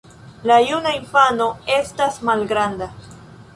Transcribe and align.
La 0.51 0.55
juna 0.69 0.93
infano 1.01 1.47
estas 1.77 2.19
malgranda. 2.31 2.91